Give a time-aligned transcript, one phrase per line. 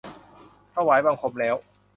[0.75, 1.55] ถวายบังคมแล้ว